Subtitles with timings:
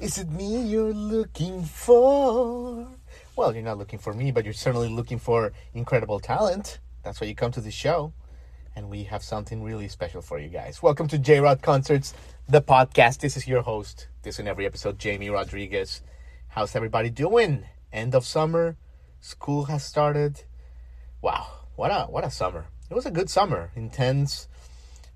[0.00, 2.88] Is it me you're looking for?
[3.36, 6.78] Well, you're not looking for me, but you're certainly looking for incredible talent.
[7.02, 8.14] That's why you come to the show.
[8.74, 10.82] And we have something really special for you guys.
[10.82, 12.14] Welcome to J Rod Concerts,
[12.48, 13.18] the podcast.
[13.18, 16.00] This is your host, this in every episode, Jamie Rodriguez.
[16.48, 17.66] How's everybody doing?
[17.92, 18.78] End of summer,
[19.20, 20.44] school has started.
[21.20, 22.64] Wow, what a what a summer.
[22.88, 24.48] It was a good summer, intense.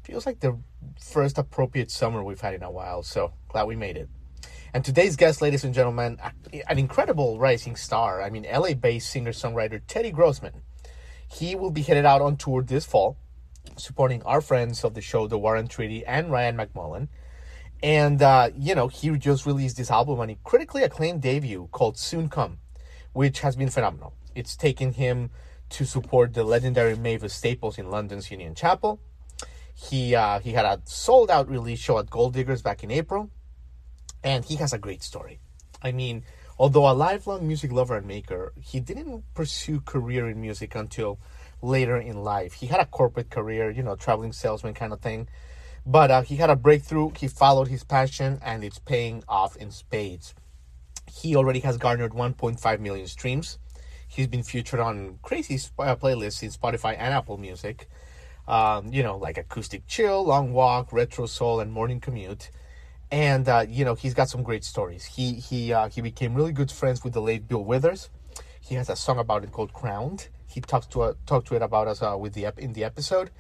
[0.03, 0.59] Feels like the
[1.01, 4.11] first appropriate summer we've had in a while, so glad we made it.
[4.75, 6.19] And today's guest, ladies and gentlemen,
[6.67, 8.21] an incredible rising star.
[8.21, 10.63] I mean, LA based singer songwriter Teddy Grossman.
[11.33, 13.17] He will be headed out on tour this fall,
[13.77, 17.07] supporting our friends of the show, The War and Treaty, and Ryan McMullan.
[17.85, 21.97] And, uh, you know, he just released this album, and a critically acclaimed debut called
[21.97, 22.59] Soon Come,
[23.13, 24.15] which has been phenomenal.
[24.35, 25.31] It's taken him
[25.69, 28.99] to support the legendary Mavis Staples in London's Union Chapel
[29.77, 33.29] he uh, he had a sold out release show at Gold Diggers back in April,
[34.25, 35.39] and he has a great story.
[35.83, 36.25] I mean,
[36.59, 41.21] although a lifelong music lover and maker, he didn't pursue career in music until
[41.63, 42.55] later in life.
[42.55, 45.29] He had a corporate career, you know, traveling salesman kind of thing,
[45.87, 47.11] but uh, he had a breakthrough.
[47.17, 50.35] He followed his passion, and it's paying off in spades.
[51.09, 53.59] He already has garnered 1.5 million streams.
[54.09, 57.89] He's been featured on crazy uh, playlists in Spotify and Apple Music
[58.47, 62.51] um, you know, like Acoustic Chill, Long Walk, Retro Soul, and Morning Commute.
[63.15, 65.05] And uh, you know, he's got some great stories.
[65.05, 68.11] He he uh, he became really good friends with the late Bill Withers.
[68.61, 71.63] He has a song about it called "Crowned." He talks to uh, talked to it
[71.63, 73.31] about us uh, with the ep- in the episode.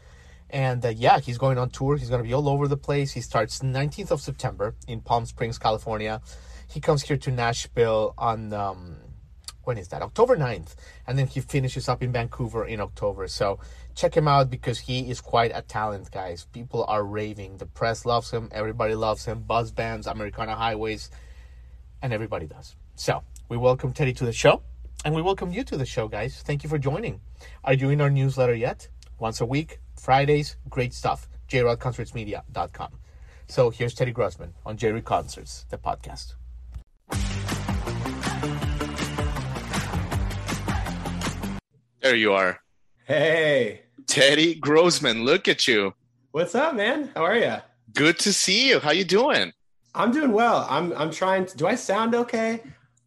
[0.48, 1.96] And uh, yeah, he's going on tour.
[1.96, 3.10] He's going to be all over the place.
[3.10, 6.20] He starts 19th of September in Palm Springs, California.
[6.68, 8.96] He comes here to Nashville on um,
[9.66, 10.02] when is that?
[10.02, 10.74] October 9th.
[11.06, 13.28] And then he finishes up in Vancouver in October.
[13.28, 13.58] So
[13.94, 16.46] check him out because he is quite a talent, guys.
[16.52, 17.58] People are raving.
[17.58, 18.48] The press loves him.
[18.52, 19.42] Everybody loves him.
[19.42, 21.10] Buzz bands, Americana Highways,
[22.02, 22.76] and everybody does.
[22.96, 24.62] So we welcome Teddy to the show.
[25.04, 26.42] And we welcome you to the show, guys.
[26.46, 27.20] Thank you for joining.
[27.62, 28.88] Are you in our newsletter yet?
[29.18, 31.28] Once a week, Fridays, great stuff.
[31.48, 32.92] jrodconcertsmedia.com.
[33.46, 36.34] So here's Teddy Grossman on J Rod Concerts, the podcast.
[42.14, 42.60] There you are.
[43.06, 43.80] Hey.
[44.06, 45.94] Teddy Grossman, look at you.
[46.30, 47.10] What's up, man?
[47.16, 47.56] How are you?
[47.92, 48.78] Good to see you.
[48.78, 49.52] How you doing?
[49.96, 50.64] I'm doing well.
[50.70, 52.62] I'm I'm trying to do I sound okay?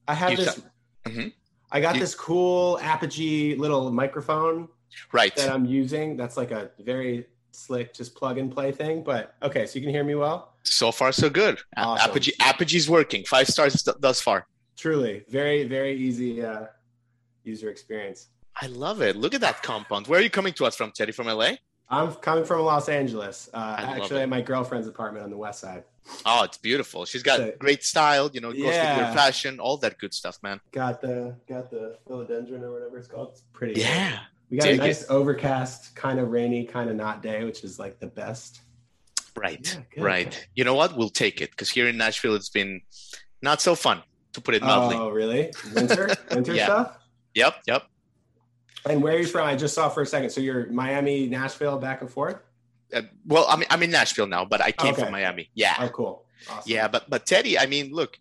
[0.10, 0.62] I have you this
[1.06, 1.30] mm-hmm.
[1.72, 4.68] I got you, this cool Apogee little microphone
[5.14, 6.18] right that I'm using.
[6.18, 9.04] That's like a very slick just plug and play thing.
[9.04, 10.52] But okay, so you can hear me well?
[10.64, 11.62] So far so good.
[11.78, 12.10] Awesome.
[12.10, 13.24] Apogee Apogee's working.
[13.24, 14.48] Five stars thus far.
[14.76, 15.24] Truly.
[15.30, 16.66] Very very easy uh
[17.46, 18.28] user experience.
[18.62, 19.16] I love it.
[19.16, 20.08] Look at that compound.
[20.08, 21.12] Where are you coming to us from, Teddy?
[21.12, 21.52] From LA?
[21.90, 23.50] I'm coming from Los Angeles.
[23.54, 25.84] Uh, actually, at my girlfriend's apartment on the west side.
[26.26, 27.06] Oh, it's beautiful.
[27.06, 28.30] She's got so, great style.
[28.34, 28.98] You know, goes yeah.
[28.98, 30.60] with your fashion, all that good stuff, man.
[30.72, 33.30] Got the got the philodendron or whatever it's called.
[33.32, 33.80] It's pretty.
[33.80, 34.12] Yeah.
[34.12, 34.20] Cool.
[34.50, 35.10] We got Dig a nice it.
[35.10, 38.62] overcast, kind of rainy, kind of not day, which is like the best.
[39.36, 39.78] Right.
[39.96, 40.48] Yeah, right.
[40.56, 40.98] You know what?
[40.98, 42.82] We'll take it because here in Nashville, it's been
[43.42, 44.02] not so fun
[44.34, 44.96] to put it mildly.
[44.96, 45.52] Oh, really?
[45.76, 46.66] Winter, winter yeah.
[46.66, 46.98] stuff.
[47.36, 47.56] Yep.
[47.68, 47.84] Yep.
[48.90, 49.48] And where are you from?
[49.48, 50.30] I just saw for a second.
[50.30, 52.38] So you're Miami, Nashville, back and forth.
[52.94, 55.04] Uh, well, I'm I'm in Nashville now, but I came okay.
[55.04, 55.50] from Miami.
[55.54, 55.76] Yeah.
[55.80, 56.24] Oh, cool.
[56.50, 56.72] Awesome.
[56.72, 58.18] Yeah, but but Teddy, I mean, look,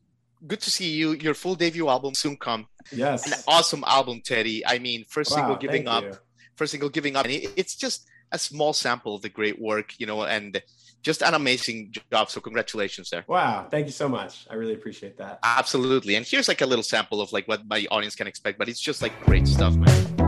[0.47, 1.13] good to see you.
[1.13, 2.67] Your full debut album soon come.
[2.93, 3.27] Yes.
[3.27, 4.67] An awesome album, Teddy.
[4.67, 6.05] I mean, first wow, single giving up.
[6.05, 6.13] You.
[6.57, 7.27] First single giving up.
[7.27, 10.61] And it's just a small sample of the great work, you know, and
[11.03, 12.31] just an amazing job.
[12.31, 13.25] So congratulations there.
[13.29, 14.47] Wow, thank you so much.
[14.51, 15.39] I really appreciate that.
[15.43, 16.17] Absolutely.
[16.17, 18.81] And here's like a little sample of like what my audience can expect, but it's
[18.81, 20.26] just like great stuff, man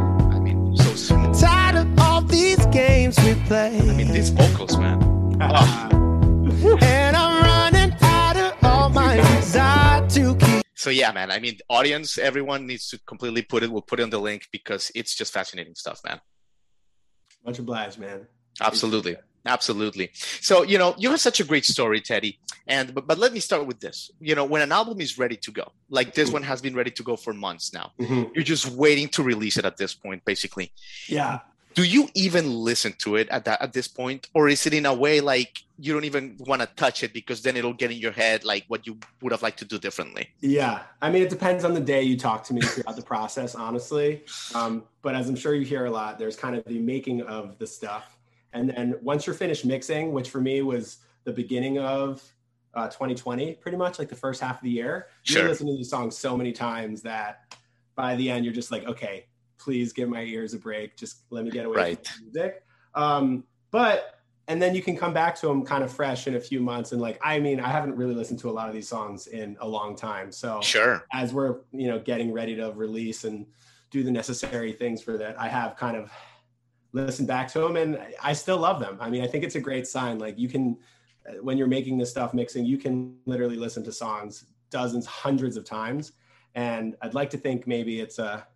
[1.40, 3.78] tired of all these games we play.
[3.78, 5.02] I mean, these vocals, man.
[5.40, 5.88] Oh.
[6.82, 10.62] and I'm running out of all my desire to keep.
[10.74, 11.30] So yeah, man.
[11.30, 13.70] I mean, audience, everyone needs to completely put it.
[13.70, 16.20] We'll put it on the link because it's just fascinating stuff, man.
[17.44, 18.26] Much obliged, man.
[18.60, 19.16] Absolutely.
[19.46, 20.10] Absolutely.
[20.40, 22.38] So, you know, you have such a great story, Teddy.
[22.66, 24.10] And but, but let me start with this.
[24.20, 26.90] You know, when an album is ready to go, like this one has been ready
[26.90, 27.92] to go for months now.
[27.98, 28.32] Mm-hmm.
[28.34, 30.72] You're just waiting to release it at this point, basically.
[31.08, 31.40] Yeah.
[31.74, 34.84] do you even listen to it at that at this point or is it in
[34.84, 37.98] a way like you don't even want to touch it because then it'll get in
[37.98, 41.30] your head like what you would have liked to do differently yeah i mean it
[41.30, 44.24] depends on the day you talk to me throughout the process honestly
[44.56, 47.56] um, but as i'm sure you hear a lot there's kind of the making of
[47.58, 48.17] the stuff
[48.52, 52.22] and then once you're finished mixing which for me was the beginning of
[52.74, 55.42] uh, 2020 pretty much like the first half of the year sure.
[55.42, 57.54] you listen to these songs so many times that
[57.94, 59.26] by the end you're just like okay
[59.58, 60.96] please give my ears a break.
[60.96, 62.06] Just let me get away right.
[62.06, 62.62] from music.
[62.94, 64.14] Um, but
[64.46, 66.92] and then you can come back to them kind of fresh in a few months
[66.92, 69.58] and like i mean i haven't really listened to a lot of these songs in
[69.60, 73.44] a long time so sure as we're you know getting ready to release and
[73.90, 76.10] do the necessary things for that i have kind of
[76.98, 79.60] listened back to them and i still love them i mean i think it's a
[79.60, 80.76] great sign like you can
[81.40, 85.64] when you're making this stuff mixing you can literally listen to songs dozens hundreds of
[85.64, 86.12] times
[86.54, 88.46] and i'd like to think maybe it's a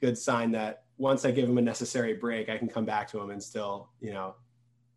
[0.00, 3.18] good sign that once I give them a necessary break, I can come back to
[3.18, 4.36] them and still, you know,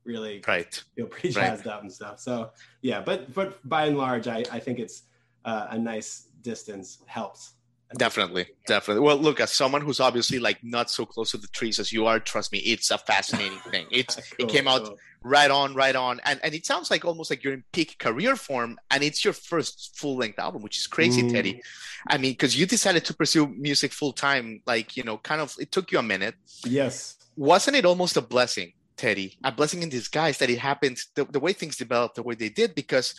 [0.04, 0.84] really right.
[0.96, 1.74] feel pretty jazzed right.
[1.74, 2.20] up and stuff.
[2.20, 2.52] So
[2.82, 5.04] yeah, but but by and large, I I think it's
[5.46, 7.55] uh, a nice distance helps.
[7.98, 9.04] Definitely, definitely.
[9.04, 12.08] Well, look, as someone who's obviously like not so close to the trees as you
[12.08, 13.86] are, trust me, it's a fascinating thing.
[13.92, 14.98] It's cool, it came out cool.
[15.24, 18.36] right on, right on, and and it sounds like almost like you're in peak career
[18.36, 21.32] form, and it's your first full length album, which is crazy, mm.
[21.32, 21.62] Teddy.
[22.08, 25.56] I mean, because you decided to pursue music full time, like you know, kind of
[25.60, 26.36] it took you a minute.
[26.66, 27.18] Yes.
[27.38, 29.38] Wasn't it almost a blessing, Teddy?
[29.44, 32.50] A blessing in disguise that it happened the, the way things developed the way they
[32.50, 33.14] did because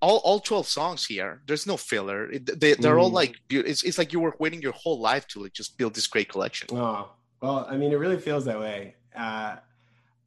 [0.00, 3.02] all, all 12 songs here there's no filler it, they, they're mm.
[3.02, 5.94] all like it's, it's like you were waiting your whole life to like just build
[5.94, 7.10] this great collection oh
[7.40, 9.56] well i mean it really feels that way uh,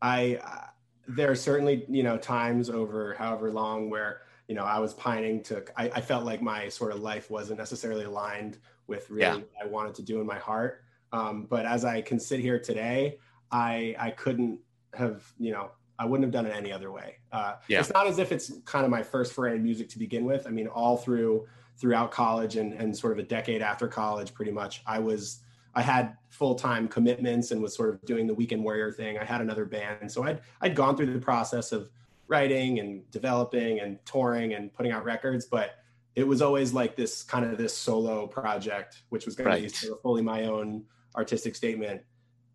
[0.02, 0.66] i uh,
[1.08, 5.42] there are certainly you know times over however long where you know i was pining
[5.44, 8.58] to i, I felt like my sort of life wasn't necessarily aligned
[8.88, 9.34] with really yeah.
[9.36, 12.60] what i wanted to do in my heart um, but as i can sit here
[12.60, 13.20] today
[13.52, 14.60] i i couldn't
[14.94, 17.18] have you know I wouldn't have done it any other way.
[17.32, 17.82] Uh, yeah.
[17.82, 20.48] It's not as if it's kind of my first foray in music to begin with.
[20.48, 21.46] I mean, all through
[21.78, 25.42] throughout college and, and sort of a decade after college, pretty much, I was
[25.76, 29.18] I had full time commitments and was sort of doing the weekend warrior thing.
[29.18, 31.90] I had another band, so I'd I'd gone through the process of
[32.28, 35.76] writing and developing and touring and putting out records, but
[36.16, 39.58] it was always like this kind of this solo project, which was going right.
[39.58, 40.86] to be sort of fully my own
[41.16, 42.02] artistic statement.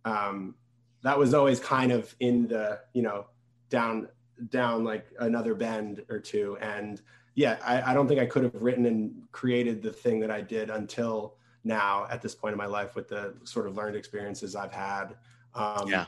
[0.05, 0.55] Um,
[1.02, 3.26] that was always kind of in the you know
[3.75, 4.09] down
[4.50, 6.56] down like another bend or two.
[6.61, 7.00] And
[7.35, 10.41] yeah I, I, don't think i could have written and created the thing that i
[10.41, 11.35] did until
[11.65, 15.17] now at this point in my life with the sort of learned experiences i've had.
[15.55, 16.06] Um, yeah.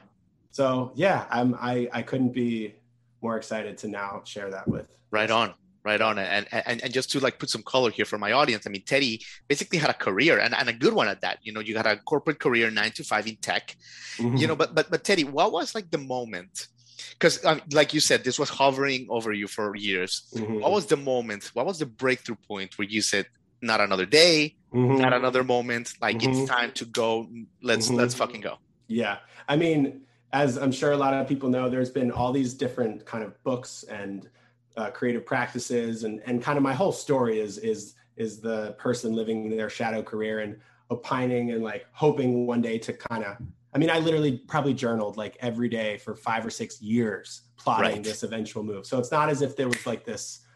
[0.51, 2.75] so yeah i'm i i couldn't be
[3.23, 5.55] more excited to now share that with right on.
[5.85, 6.19] Right on.
[6.19, 8.83] And, and and just to like put some color here for my audience i mean
[8.85, 11.39] teddy basically had a career and, and a good one at that.
[11.45, 13.77] You know you had a corporate career nine to five in tech.
[14.19, 14.37] Mm-hmm.
[14.37, 16.67] you know but but but teddy what was like the moment
[17.12, 20.60] because um, like you said this was hovering over you for years mm-hmm.
[20.60, 23.26] what was the moment what was the breakthrough point where you said
[23.62, 25.00] not another day mm-hmm.
[25.00, 26.31] not another moment like mm-hmm.
[26.31, 27.28] it's time to go
[27.62, 28.25] let's let's mm-hmm.
[28.25, 28.56] fucking go
[28.88, 30.02] yeah i mean
[30.32, 33.43] as i'm sure a lot of people know there's been all these different kind of
[33.44, 34.28] books and
[34.76, 39.14] uh, creative practices and and kind of my whole story is is is the person
[39.14, 40.58] living their shadow career and
[40.90, 43.37] opining and like hoping one day to kind of
[43.76, 47.96] I mean, I literally probably journaled like every day for five or six years plotting
[47.96, 48.02] right.
[48.02, 48.87] this eventual move.
[48.87, 50.46] So it's not as if there was like this.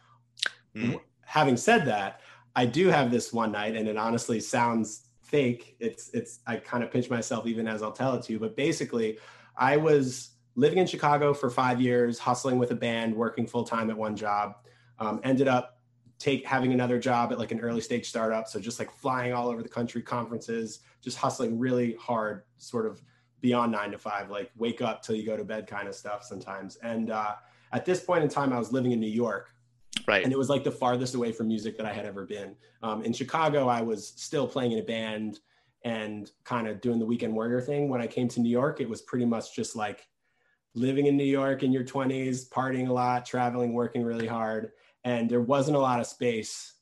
[0.75, 0.99] Mm.
[1.27, 2.23] Having said that,
[2.57, 5.77] I do have this one night, and it honestly sounds fake.
[5.81, 8.39] It's it's I kind of pinch myself even as I'll tell it to you.
[8.39, 9.19] But basically,
[9.55, 13.91] I was living in Chicago for five years, hustling with a band, working full time
[13.91, 14.55] at one job.
[14.99, 15.79] Um, ended up
[16.19, 18.49] take having another job at like an early stage startup.
[18.49, 23.03] So just like flying all over the country, conferences, just hustling really hard, sort of
[23.41, 26.25] beyond nine to five, like wake up till you go to bed kind of stuff
[26.25, 26.77] sometimes.
[26.77, 27.35] And uh,
[27.73, 29.51] at this point in time, I was living in New York.
[30.07, 30.23] Right.
[30.23, 32.55] And it was like the farthest away from music that I had ever been.
[32.83, 35.41] Um, in Chicago, I was still playing in a band
[35.85, 37.89] and kind of doing the weekend warrior thing.
[37.89, 40.09] When I came to New York, it was pretty much just like
[40.75, 44.73] living in New York in your 20s, partying a lot, traveling, working really hard.
[45.05, 46.75] And there wasn't a lot of space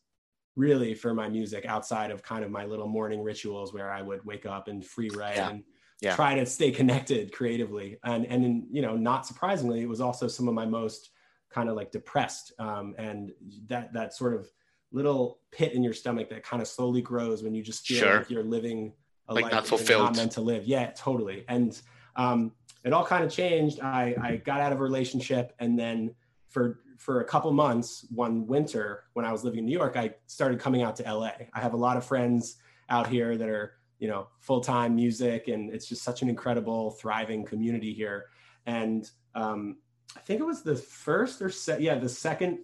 [0.56, 4.24] really for my music outside of kind of my little morning rituals where I would
[4.24, 5.50] wake up and free write yeah.
[5.50, 5.62] and
[6.00, 6.14] yeah.
[6.14, 7.98] try to stay connected creatively.
[8.04, 11.10] And and in, you know, not surprisingly, it was also some of my most
[11.50, 13.32] kind of like depressed um, and
[13.66, 14.50] that that sort of
[14.92, 18.16] little pit in your stomach that kind of slowly grows when you just feel sure.
[18.18, 18.92] like you're living
[19.28, 20.64] a like life not fulfilled, not meant to live.
[20.64, 21.44] Yeah, totally.
[21.48, 21.78] And
[22.16, 22.52] um,
[22.84, 23.80] it all kind of changed.
[23.80, 26.14] I I got out of a relationship and then
[26.48, 30.14] for for a couple months one winter when I was living in New York, I
[30.26, 31.30] started coming out to LA.
[31.54, 32.56] I have a lot of friends
[32.90, 37.44] out here that are you know full-time music and it's just such an incredible thriving
[37.44, 38.26] community here.
[38.66, 39.78] And um,
[40.16, 42.58] i think it was the first or se- yeah the second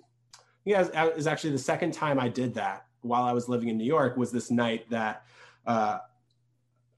[0.64, 3.84] yeah was actually the second time i did that while i was living in new
[3.84, 5.24] york was this night that
[5.66, 5.98] uh,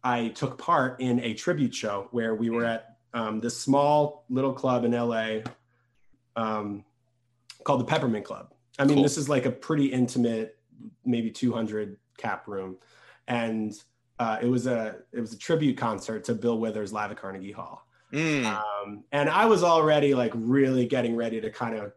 [0.04, 4.52] i took part in a tribute show where we were at um, this small little
[4.52, 5.38] club in la
[6.36, 6.84] um,
[7.64, 8.52] called the peppermint club.
[8.78, 9.02] I mean Cool.
[9.02, 10.58] this is like a pretty intimate
[11.04, 12.76] maybe 200 cap room.
[13.26, 13.72] And
[14.18, 17.52] uh, it was a it was a tribute concert to Bill Withers live at Carnegie
[17.52, 17.87] Hall.
[18.12, 21.92] Mm, Um, and I was already like really getting ready to kind of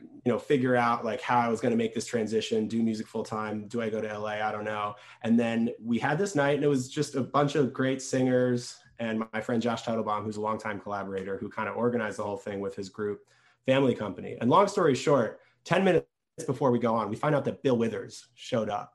[0.00, 3.06] you know figure out like how I was going to make this transition, do music
[3.06, 3.66] full time.
[3.68, 4.46] Do I go to LA?
[4.46, 4.94] I don't know.
[5.22, 8.76] And then we had this night, and it was just a bunch of great singers.
[9.00, 12.36] And my friend Josh Teitelbaum, who's a longtime collaborator, who kind of organized the whole
[12.36, 13.22] thing with his group,
[13.66, 14.36] Family Company.
[14.40, 16.06] And long story short, ten minutes
[16.46, 18.94] before we go on, we find out that Bill Withers showed up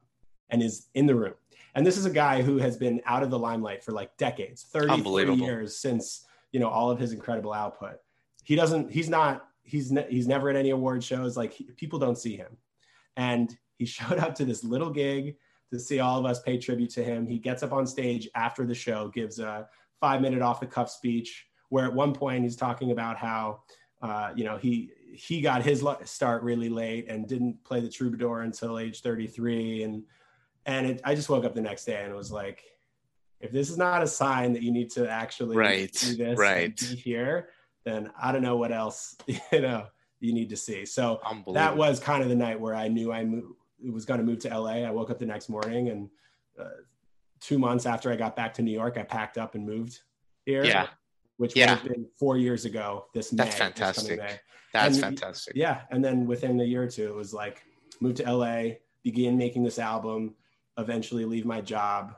[0.50, 1.34] and is in the room.
[1.80, 4.64] And this is a guy who has been out of the limelight for like decades,
[4.64, 8.00] 30, 40 years since, you know, all of his incredible output.
[8.44, 11.38] He doesn't, he's not, he's, ne- he's never at any award shows.
[11.38, 12.58] Like he- people don't see him.
[13.16, 15.38] And he showed up to this little gig
[15.72, 17.26] to see all of us pay tribute to him.
[17.26, 19.70] He gets up on stage after the show, gives a
[20.02, 23.62] five minute off the cuff speech where at one point he's talking about how,
[24.02, 28.42] uh, you know, he, he got his start really late and didn't play the troubadour
[28.42, 30.04] until age 33 and
[30.66, 32.64] and it, i just woke up the next day and was like
[33.40, 36.76] if this is not a sign that you need to actually Right, do this right.
[36.78, 37.50] be here
[37.86, 39.86] then i don't know what else you know
[40.20, 41.20] you need to see so
[41.54, 43.48] that was kind of the night where i knew i moved,
[43.92, 46.10] was going to move to la i woke up the next morning and
[46.60, 46.66] uh,
[47.40, 50.02] two months after i got back to new york i packed up and moved
[50.46, 50.88] here Yeah.
[51.38, 51.72] which Yeah.
[51.72, 54.20] would have been four years ago this may That's this fantastic.
[54.20, 54.36] May.
[54.74, 55.56] That's and- fantastic.
[55.56, 57.64] Yeah, and then within a year or two, it was like
[58.02, 60.36] move to LA, begin making this album,
[60.80, 62.14] eventually leave my job,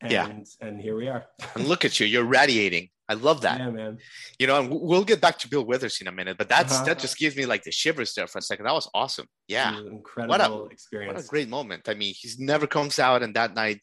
[0.00, 0.28] and Yeah.
[0.60, 1.24] and here we are.
[1.54, 2.88] And look at you, you're radiating.
[3.10, 3.58] I love that.
[3.58, 3.98] Yeah, man.
[4.38, 6.84] You know, and we'll get back to Bill Withers in a minute, but that's Uh-huh.
[6.86, 8.66] that just gives me like the shivers there for a second.
[8.66, 9.26] That was awesome.
[9.48, 9.76] Yeah.
[9.80, 10.28] was incredible
[10.62, 11.26] What a experience.
[11.26, 11.88] great moment.
[11.88, 13.80] I mean, he's never comes out and that night,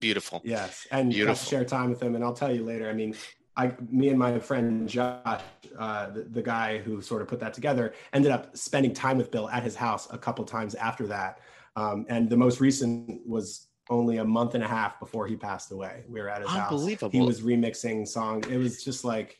[0.00, 0.40] beautiful.
[0.42, 1.34] Yes, and Beautiful.
[1.50, 2.14] share time with him.
[2.16, 2.88] And I'll tell you later.
[2.88, 3.14] I mean,
[3.58, 5.42] I, me and my friend Josh,
[5.78, 9.30] uh, the, the guy who sort of put that together, ended up spending time with
[9.30, 11.38] Bill at his house a couple times after that.
[11.76, 15.72] Um, and the most recent was only a month and a half before he passed
[15.72, 16.04] away.
[16.08, 16.70] We were at his house.
[16.70, 17.10] Unbelievable.
[17.10, 18.46] He was remixing songs.
[18.46, 19.38] It was just like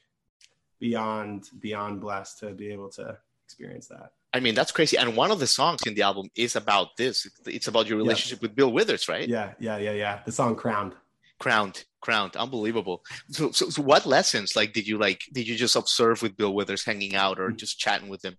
[0.81, 4.13] beyond beyond blessed to be able to experience that.
[4.35, 4.97] I mean, that's crazy.
[4.97, 7.27] And one of the songs in the album is about this.
[7.47, 9.29] It's- about your relationship with Bill Withers, right?
[9.29, 10.21] Yeah, yeah, yeah, yeah.
[10.25, 10.95] The song "Crowned."
[11.39, 13.03] Crowned, crowned, unbelievable.
[13.31, 15.23] So, so, so what lessons like did you like?
[15.33, 18.37] Did you just observe with Bill Withers hanging out or just chatting with him?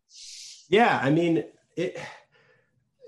[0.70, 1.44] Yeah, I mean
[1.76, 2.00] it.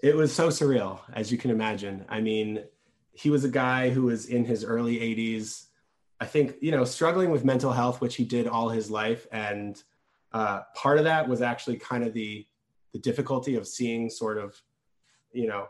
[0.06, 2.06] It was so surreal, as you can imagine.
[2.08, 2.64] I mean,
[3.14, 5.66] he was a guy who was in his early 80s.
[6.20, 9.82] I think you know struggling with mental health, which he did all his life, and
[10.32, 12.46] uh, part of that was actually kind of the
[12.94, 14.62] the difficulty of seeing sort of,
[15.32, 15.70] you know,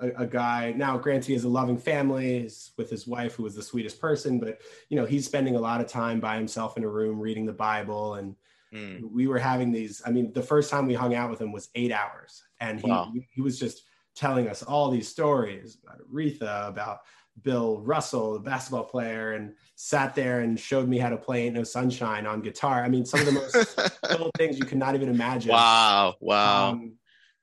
[0.00, 0.74] a, a guy.
[0.76, 4.00] Now, granted, he has a loving family he's with his wife, who was the sweetest
[4.00, 7.20] person, but you know, he's spending a lot of time by himself in a room
[7.20, 8.34] reading the Bible and
[8.72, 11.52] Mm, we were having these i mean the first time we hung out with him
[11.52, 12.42] was eight hours.
[12.58, 13.12] And he, Wow.
[13.30, 13.82] he was just
[14.16, 17.00] telling us all these stories about aretha about
[17.42, 21.54] bill russell the basketball player and sat there and showed me how to play ain't
[21.54, 22.82] no sunshine on guitar.
[22.82, 23.78] I mean some of the most
[24.10, 25.50] little things you could not even imagine.
[25.52, 26.70] Wow, wow.
[26.70, 26.94] um,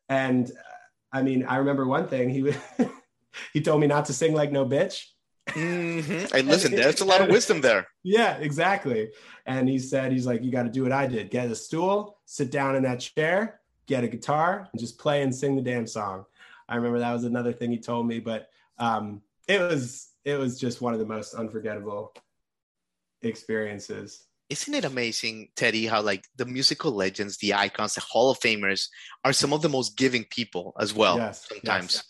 [0.10, 2.54] and uh, i mean i remember one thing he
[3.54, 5.06] he told me not to sing like no bitch
[5.54, 6.32] Mhm.
[6.34, 7.88] And listen, there's a lot of wisdom there.
[8.04, 9.12] Yeah, exactly.
[9.46, 11.30] And he said, he's like, you got to do what I did.
[11.30, 15.36] Get a stool, sit down in that chair, get a guitar, and just play and
[15.36, 16.26] sing the damn song.
[16.70, 20.58] I remember that was another thing he told me, but um, it was it was
[20.60, 22.14] just one of the most unforgettable
[23.22, 24.26] experiences.
[24.50, 28.88] Isn't it amazing, Teddy, how like the musical legends, the icons, the Hall of Famers
[29.24, 31.96] are some of the most giving people as well Yes, sometimes.
[31.96, 32.04] yes.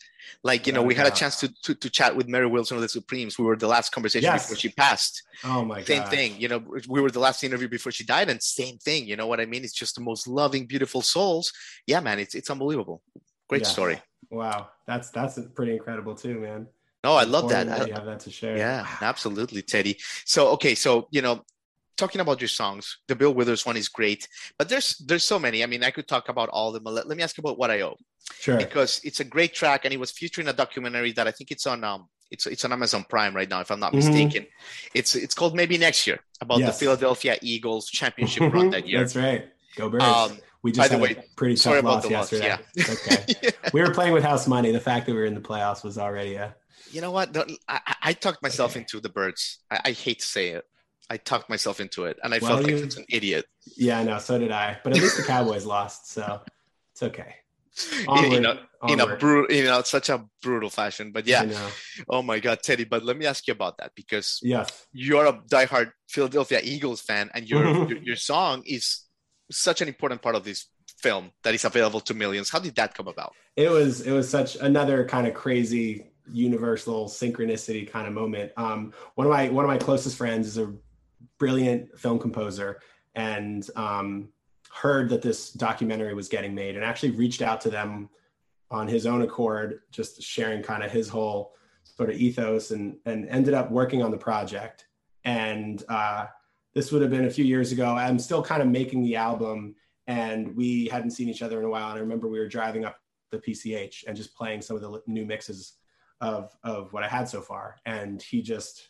[0.43, 2.81] Like, you know, we had a chance to, to to chat with Mary Wilson of
[2.81, 3.37] the Supremes.
[3.37, 4.45] We were the last conversation Yes.
[4.45, 5.23] before she passed.
[5.43, 6.09] Oh my Same god.
[6.11, 9.15] thing, you know, we were the last interview before she died, and same thing, you
[9.15, 9.63] know what I mean?
[9.63, 11.51] It's just the most loving, beautiful souls.
[11.87, 13.01] Yeah, man, it's it's unbelievable.
[13.47, 13.67] Great Yeah.
[13.67, 14.01] story.
[14.29, 16.67] Wow, that's that's pretty incredible too, man.
[17.03, 17.69] No, I love that.
[17.69, 18.57] I- you have that to share.
[18.57, 19.97] Yeah, absolutely, Teddy.
[20.25, 21.43] So okay, so you know,
[21.99, 24.27] talking about your songs, the Bill Withers one is great,
[24.57, 25.63] but there's there's so many.
[25.63, 26.85] I mean, I could talk about all of them.
[26.93, 27.97] Let, let me ask you about what I owe
[28.39, 28.57] sure.
[28.57, 31.51] because it's a great track and it was featured in a documentary that I think
[31.51, 34.01] it's on um it's it's on Amazon Prime right now if I'm not Mhm.
[34.01, 34.43] mistaken.
[34.93, 36.67] It's it's called maybe next year about Yes.
[36.69, 38.99] the Philadelphia Eagles championship run that year.
[38.99, 39.41] That's right.
[39.75, 40.03] Go Birds.
[40.05, 42.57] Um, we by just the had way, a pretty tough loss the loss, yesterday.
[42.75, 42.93] yeah.
[42.95, 43.51] Okay.
[43.73, 44.71] we were playing with house money.
[44.71, 46.53] The fact that we were in the playoffs was already a
[46.91, 47.35] You know what?
[47.37, 47.45] I,
[47.91, 48.81] I- I talked myself Okay.
[48.81, 49.59] into the birds.
[49.71, 50.65] I, I hate to say it.
[51.09, 53.45] I talked myself into it, and I Well, felt like you- it's an idiot.
[53.77, 54.19] Yeah, I know.
[54.19, 54.79] So did I.
[54.83, 56.41] But at least the Cowboys lost, so
[56.93, 57.35] it's okay.
[58.01, 58.59] In, Onward, in a
[58.91, 61.11] in a brutal, you know, such a brutal fashion.
[61.13, 61.69] But yeah,
[62.09, 62.83] oh my God, Teddy.
[62.83, 64.85] But let me ask you about that because Yes.
[64.91, 69.05] you're a diehard Philadelphia Eagles fan, and your your, your song is
[69.51, 70.65] such an important part of this
[70.97, 72.49] film that is available to millions.
[72.49, 73.33] How did that come about?
[73.55, 78.93] it was it was such another kind of crazy universal synchronicity kind of moment um
[79.15, 80.71] one of my one of my closest friends is a
[81.39, 82.79] brilliant film composer
[83.15, 84.29] and um
[84.71, 88.09] heard that this documentary was getting made and actually reached out to them
[88.69, 93.27] on his own accord just sharing kind of his whole sort of ethos and and
[93.29, 94.85] ended up working on the project.
[95.25, 96.27] And uh
[96.75, 97.95] this would have been a few years ago.
[97.95, 101.69] I'm still kind of making the album and we hadn't seen each other in a
[101.69, 101.89] while.
[101.89, 102.97] And i remember we were driving up
[103.31, 105.73] the PCH and just playing some of the new mixes
[106.21, 107.77] of of what I had so far.
[107.85, 108.89] And he just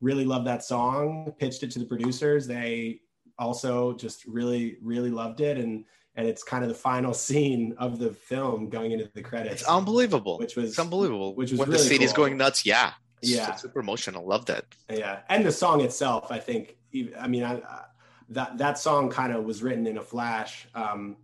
[0.00, 2.46] really loved that song, pitched it to the producers.
[2.46, 3.00] They
[3.38, 5.84] also just really really loved it and
[6.16, 9.62] and it's kind of the final scene of the film going into the credits.
[9.62, 10.38] It's unbelievable.
[10.38, 11.34] Which was- it's unbelievable.
[11.34, 12.26] which was when the really city's cool.
[12.26, 12.64] going nuts.
[12.64, 13.54] Yeah, It's Yeah.
[13.56, 14.24] super emotional.
[14.26, 14.64] Love that.
[14.90, 16.76] yeah and the song itself i think
[17.18, 17.82] i mean I, uh,
[18.30, 21.16] that that song kind of was written in a flash um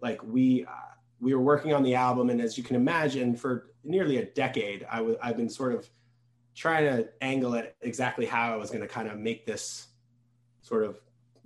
[0.00, 0.70] like we uh,
[1.20, 4.86] we were working on the album and as you can imagine for nearly a decade
[4.90, 5.88] i was i've been sort of
[6.54, 9.88] trying to angle it exactly how i was going to kind of make this
[10.62, 11.00] sort of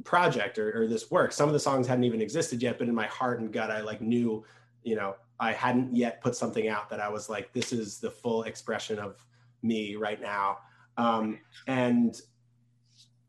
[0.05, 1.33] project or, or this work.
[1.33, 3.81] Some of the songs hadn't even existed yet but in my heart and gut i
[3.81, 4.45] like knew
[4.85, 8.11] you know i hadn't yet put something out that i was like this is the
[8.11, 9.25] full expression of
[9.63, 10.59] me right now.
[10.97, 12.21] Um, and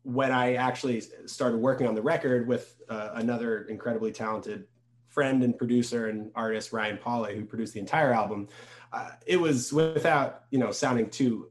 [0.02, 4.66] when I actually started working on the record with uh, another incredibly talented
[5.08, 8.48] friend and producer and artist, Ryan Pauley, who produced the entire album,
[8.92, 11.49] uh, it was without, you know, sounding too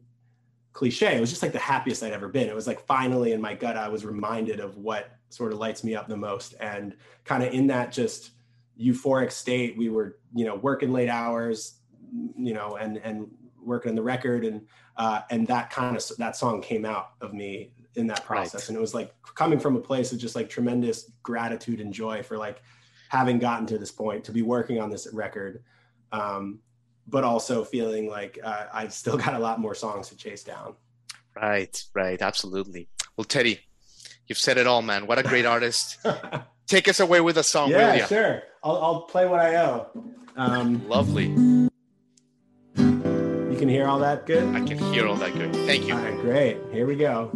[0.80, 1.18] cliche.
[1.18, 2.48] It was just like the happiest I'd ever been.
[2.48, 5.84] It was like finally in my gut, I was reminded of what sort of lights
[5.84, 6.56] me up the most.
[6.62, 6.96] And
[7.26, 8.32] kind of in that just
[8.80, 11.80] euphoric state, we were, you know, working late hours,
[12.38, 13.28] you know, and, and
[13.62, 14.66] working on the record and,
[14.96, 18.70] uh, and that kind of that song came out of me in that process Right.
[18.70, 22.24] and it was like coming from a place of just like tremendous gratitude and joy
[22.24, 22.62] for like
[23.10, 25.62] having gotten to this point to be working on this record
[26.14, 26.60] um,
[27.10, 30.76] but also feeling like uh, i've still got a lot more songs to chase down
[31.36, 32.90] Right, right, absolutely.
[33.16, 33.62] Well, Teddy,
[34.28, 35.08] you've said it all, man.
[35.08, 35.98] What a great artist.
[36.68, 38.06] Take us away with a song, yeah will ya?
[38.08, 39.88] sure I'll, I'll play what i owe
[40.36, 41.28] um, Lovely.
[41.28, 41.70] you
[43.58, 45.56] can hear all that good I can hear all that good.
[45.66, 45.94] Thank you.
[45.96, 47.32] all right great here we go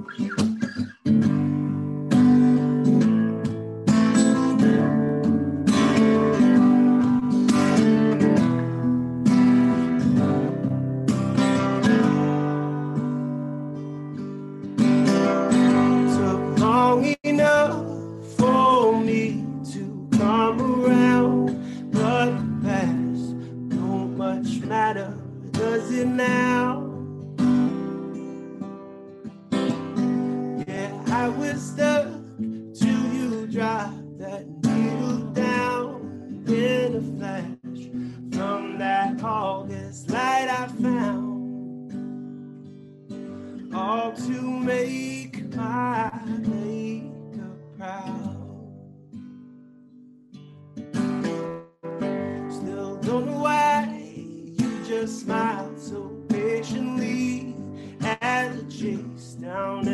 [55.07, 57.55] smiled so patiently
[58.01, 59.85] as I chased down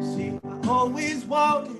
[0.00, 1.76] See, I always wanted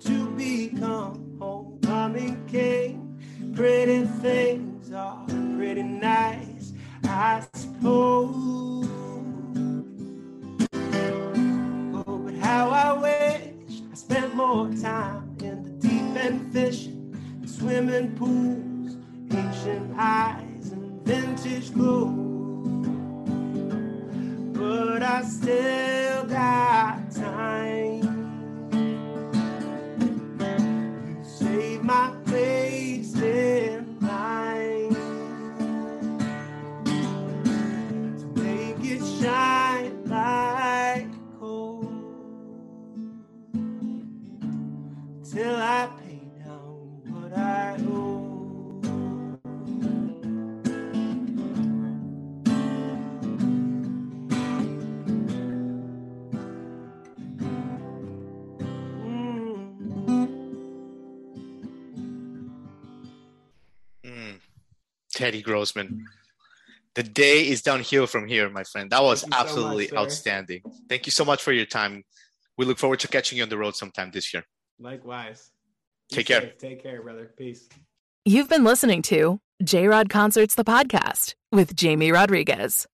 [0.00, 3.18] to become homecoming king.
[3.54, 5.24] Pretty things are
[5.56, 8.75] pretty nice, I suppose.
[14.46, 18.96] more time in the deep end fishing, and swimming pools,
[19.32, 22.86] ancient eyes, and vintage clothes.
[24.56, 25.95] But I still
[45.76, 48.80] I pay down what I owe.
[59.04, 59.56] Mm.
[64.02, 64.40] Mm.
[65.12, 66.06] Teddy Grossman.
[66.94, 68.88] The day is downhill from here, my friend.
[68.88, 70.62] That was you so much, absolutely outstanding.
[70.88, 72.02] Thank you so much for your time.
[72.56, 74.44] We look forward to catching you on the road sometime this year.
[74.78, 75.52] Likewise.
[76.10, 76.52] Be Take care.
[76.58, 77.32] Take care, brother.
[77.36, 77.68] Peace.
[78.24, 82.86] You've been listening to J Rod Concerts, the podcast with Jamie Rodriguez.